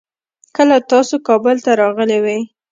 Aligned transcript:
کله 0.55 0.75
تاسو 0.91 1.15
کابل 1.27 1.57
ته 1.65 1.71
راغلې 1.81 2.19
وي؟ 2.23 2.39